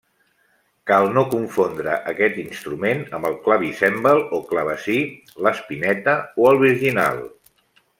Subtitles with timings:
[0.91, 4.99] Cal no confondre aquest instrument amb el clavicèmbal o clavecí,
[5.49, 7.27] l'espineta o el virginal.